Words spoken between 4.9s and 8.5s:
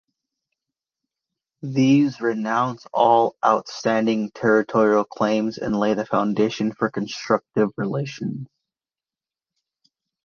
claims and lay the foundation for constructive relations.